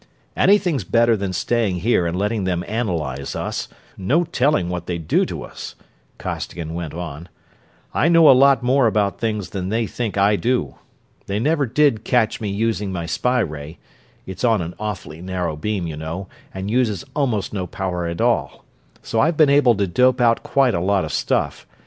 [0.35, 5.27] "Anything's better than staying here and letting them analyze us no telling what they'd do
[5.27, 5.75] to us,"
[6.17, 7.29] Costigan went on.
[7.93, 10.73] "I know a lot more about things than they think I do.
[11.27, 13.77] They never did catch me using my spy ray
[14.25, 18.65] it's on an awfully narrow beam, you know, and uses almost no power at all
[19.03, 21.67] so I've been able to dope out quite a lot of stuff.